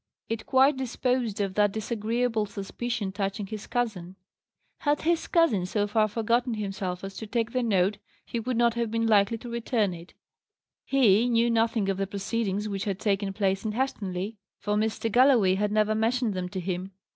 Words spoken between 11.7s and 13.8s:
of the proceedings which had taken place in